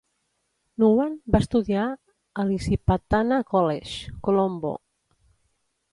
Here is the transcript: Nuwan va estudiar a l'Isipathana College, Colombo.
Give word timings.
Nuwan 0.83 1.11
va 1.35 1.41
estudiar 1.43 1.83
a 2.43 2.47
l'Isipathana 2.49 3.41
College, 3.53 4.11
Colombo. 4.29 4.73